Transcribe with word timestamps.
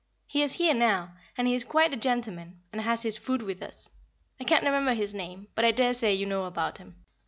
He 0.25 0.41
is 0.41 0.53
here 0.53 0.73
now, 0.73 1.13
and 1.37 1.47
he 1.47 1.53
is 1.53 1.63
quite 1.63 1.93
a 1.93 1.95
gentleman, 1.95 2.59
and 2.73 2.81
has 2.81 3.03
his 3.03 3.19
food 3.19 3.43
with 3.43 3.61
us; 3.61 3.87
I 4.39 4.43
can't 4.45 4.65
remember 4.65 4.95
his 4.95 5.13
name, 5.13 5.49
but 5.53 5.63
I 5.63 5.69
daresay 5.69 6.15
you 6.15 6.25
know 6.25 6.45
about 6.45 6.79
him. 6.79 6.95